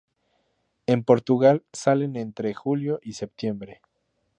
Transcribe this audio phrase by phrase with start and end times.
[0.87, 3.81] En Portugal salen entre julio y septiembre.